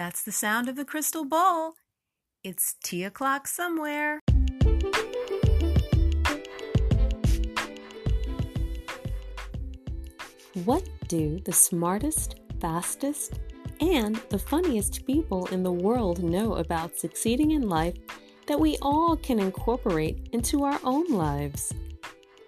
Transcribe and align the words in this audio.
That's 0.00 0.22
the 0.22 0.32
sound 0.32 0.66
of 0.70 0.76
the 0.76 0.84
crystal 0.86 1.26
ball. 1.26 1.74
It's 2.42 2.74
tea 2.82 3.04
o'clock 3.04 3.46
somewhere. 3.46 4.20
What 10.64 10.88
do 11.08 11.38
the 11.44 11.52
smartest, 11.52 12.36
fastest, 12.62 13.40
and 13.82 14.16
the 14.30 14.38
funniest 14.38 15.04
people 15.04 15.44
in 15.48 15.62
the 15.62 15.70
world 15.70 16.24
know 16.24 16.54
about 16.54 16.98
succeeding 16.98 17.50
in 17.50 17.68
life 17.68 17.98
that 18.46 18.58
we 18.58 18.78
all 18.80 19.18
can 19.18 19.38
incorporate 19.38 20.30
into 20.32 20.64
our 20.64 20.80
own 20.82 21.12
lives? 21.12 21.74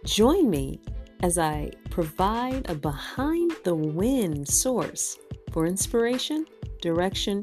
Join 0.07 0.48
me 0.48 0.80
as 1.23 1.37
I 1.37 1.73
provide 1.91 2.71
a 2.71 2.75
behind 2.75 3.53
the 3.62 3.75
wind 3.75 4.48
source 4.48 5.19
for 5.53 5.66
inspiration, 5.66 6.46
direction, 6.82 7.42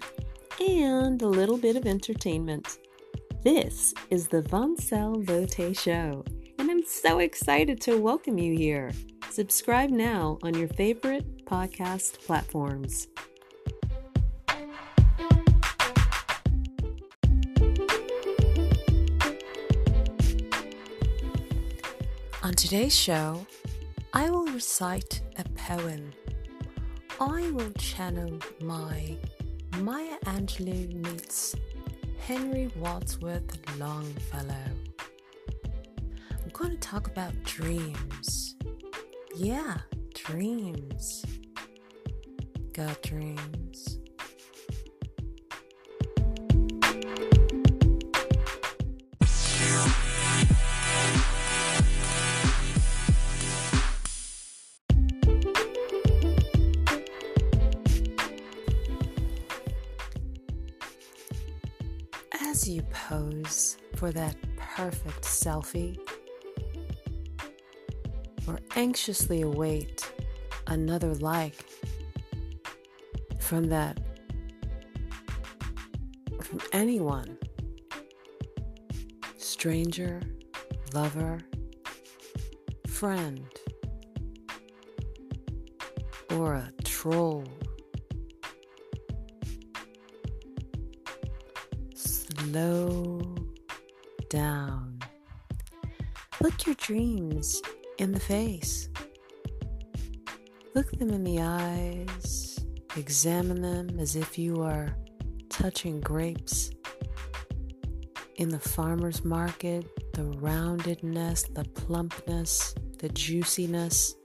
and 0.59 1.19
a 1.23 1.27
little 1.27 1.57
bit 1.57 1.75
of 1.75 1.87
entertainment. 1.87 2.77
This 3.43 3.93
is 4.11 4.27
the 4.27 4.43
Vansel 4.43 5.23
Vote 5.23 5.75
Show, 5.75 6.23
and 6.59 6.69
I'm 6.69 6.85
so 6.85 7.19
excited 7.19 7.81
to 7.81 7.97
welcome 7.97 8.37
you 8.37 8.55
here. 8.55 8.91
Subscribe 9.31 9.89
now 9.89 10.37
on 10.43 10.53
your 10.53 10.67
favorite 10.67 11.45
podcast 11.45 12.19
platforms. 12.25 13.07
On 22.43 22.53
today's 22.53 22.95
show, 22.95 23.45
I 24.13 24.29
will 24.29 24.47
recite 24.47 25.21
a 25.37 25.43
poem. 25.49 26.11
I 27.21 27.51
will 27.51 27.71
channel 27.71 28.39
my 28.61 29.17
Maya 29.79 30.17
Angelou 30.25 30.93
meets 31.03 31.53
Henry 32.17 32.71
Wadsworth 32.77 33.57
Longfellow. 33.77 34.55
I'm 36.31 36.49
going 36.53 36.71
to 36.71 36.77
talk 36.77 37.07
about 37.07 37.33
dreams. 37.43 38.55
Yeah, 39.35 39.79
dreams. 40.13 41.25
Got 42.71 43.01
dreams. 43.01 43.98
As 62.51 62.67
you 62.67 62.81
pose 62.91 63.77
for 63.95 64.11
that 64.11 64.35
perfect 64.57 65.21
selfie, 65.21 65.99
or 68.47 68.59
anxiously 68.75 69.43
await 69.43 70.11
another 70.65 71.13
like 71.13 71.63
from 73.39 73.65
that, 73.65 73.99
from 76.41 76.59
anyone, 76.73 77.37
stranger, 79.37 80.19
lover, 80.91 81.41
friend, 82.87 83.45
or 86.31 86.55
a 86.55 86.71
troll. 86.83 87.45
Slow 92.39 93.35
down. 94.29 94.99
Look 96.39 96.65
your 96.65 96.75
dreams 96.75 97.61
in 97.97 98.13
the 98.13 98.19
face. 98.19 98.87
Look 100.73 100.89
them 100.91 101.09
in 101.09 101.25
the 101.25 101.41
eyes. 101.41 102.57
Examine 102.95 103.61
them 103.61 103.99
as 103.99 104.15
if 104.15 104.37
you 104.37 104.63
are 104.63 104.95
touching 105.49 105.99
grapes. 105.99 106.71
In 108.37 108.47
the 108.47 108.59
farmer's 108.59 109.25
market, 109.25 110.13
the 110.13 110.23
roundedness, 110.37 111.53
the 111.53 111.65
plumpness, 111.65 112.73
the 112.99 113.09
juiciness 113.09 114.15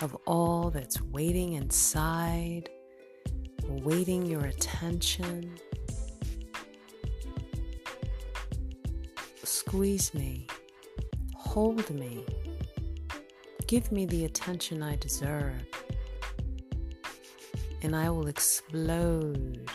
of 0.00 0.16
all 0.26 0.70
that's 0.70 1.00
waiting 1.00 1.52
inside, 1.52 2.68
waiting 3.62 4.26
your 4.26 4.46
attention. 4.46 5.56
Squeeze 9.54 10.14
me, 10.14 10.46
hold 11.36 11.90
me, 11.90 12.24
give 13.66 13.92
me 13.92 14.06
the 14.06 14.24
attention 14.24 14.82
I 14.82 14.96
deserve, 14.96 15.66
and 17.82 17.94
I 17.94 18.08
will 18.08 18.28
explode 18.28 19.70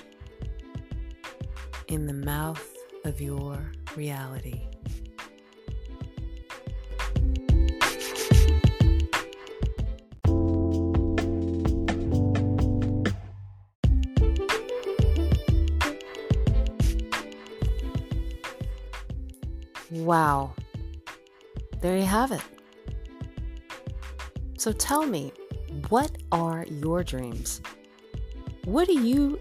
in 1.89 2.07
the 2.07 2.13
mouth 2.13 2.75
of 3.05 3.21
your 3.21 3.71
reality. 3.95 4.65
Wow. 19.91 20.53
There 21.81 21.95
you 21.97 22.03
have 22.03 22.31
it. 22.31 22.41
So 24.57 24.71
tell 24.71 25.05
me, 25.05 25.31
what 25.89 26.11
are 26.31 26.65
your 26.69 27.03
dreams? 27.03 27.61
What 28.65 28.89
are 28.89 28.93
you 28.93 29.39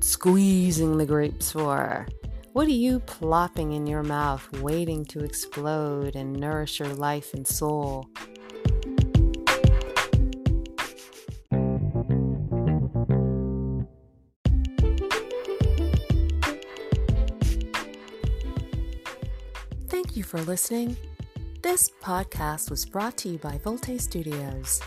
squeezing 0.00 0.96
the 0.96 1.06
grapes 1.06 1.52
for? 1.52 2.06
What 2.52 2.66
are 2.66 2.70
you 2.70 3.00
plopping 3.00 3.72
in 3.72 3.86
your 3.86 4.02
mouth, 4.02 4.50
waiting 4.60 5.04
to 5.06 5.22
explode 5.22 6.16
and 6.16 6.32
nourish 6.32 6.80
your 6.80 6.88
life 6.88 7.34
and 7.34 7.46
soul? 7.46 8.08
Thank 20.16 20.24
you 20.32 20.38
for 20.38 20.46
listening. 20.46 20.96
This 21.60 21.90
podcast 22.02 22.70
was 22.70 22.86
brought 22.86 23.18
to 23.18 23.28
you 23.28 23.36
by 23.36 23.58
Volte 23.58 24.00
Studios. 24.00 24.80